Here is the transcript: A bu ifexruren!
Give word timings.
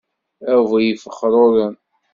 A 0.53 0.55
bu 0.69 0.77
ifexruren! 0.91 1.75